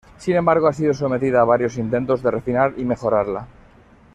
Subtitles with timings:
[0.17, 3.45] Sin embargo, ha sido sometida a varios intentos de refinar y mejorarla.